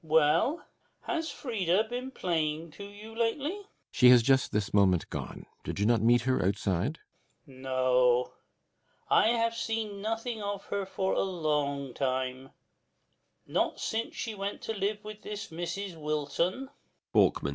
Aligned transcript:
Well, 0.03 0.65
has 1.01 1.29
Frida 1.29 1.83
been 1.87 2.09
playing 2.09 2.71
to 2.71 2.83
you 2.83 3.13
lately? 3.15 3.51
BORKMAN. 3.51 3.65
She 3.91 4.09
has 4.09 4.23
just 4.23 4.51
this 4.51 4.73
moment 4.73 5.07
gone. 5.11 5.45
Did 5.63 5.79
you 5.79 5.85
not 5.85 6.01
meet 6.01 6.21
her 6.21 6.43
outside? 6.43 6.97
FOLDAL. 7.45 7.61
No, 7.61 8.33
I 9.11 9.27
have 9.27 9.53
seen 9.53 10.01
nothing 10.01 10.41
of 10.41 10.65
her 10.65 10.87
for 10.87 11.13
a 11.13 11.21
long 11.21 11.93
time; 11.93 12.49
not 13.45 13.79
since 13.79 14.15
she 14.15 14.33
went 14.33 14.63
to 14.63 14.73
live 14.73 15.03
with 15.03 15.21
this 15.21 15.49
Mrs. 15.49 15.95
Wilton. 15.95 16.69
BORKMAN. 17.13 17.49